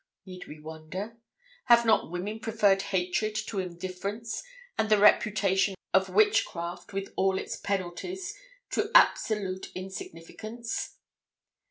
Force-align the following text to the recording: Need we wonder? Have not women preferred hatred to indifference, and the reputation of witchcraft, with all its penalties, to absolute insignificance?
Need 0.25 0.47
we 0.47 0.59
wonder? 0.59 1.17
Have 1.65 1.85
not 1.85 2.09
women 2.09 2.39
preferred 2.39 2.81
hatred 2.81 3.35
to 3.45 3.59
indifference, 3.59 4.41
and 4.75 4.89
the 4.89 4.97
reputation 4.97 5.75
of 5.93 6.09
witchcraft, 6.09 6.91
with 6.91 7.13
all 7.15 7.37
its 7.37 7.55
penalties, 7.57 8.35
to 8.71 8.89
absolute 8.95 9.71
insignificance? 9.75 10.95